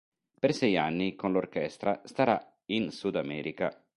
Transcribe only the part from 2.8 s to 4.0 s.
Sud America.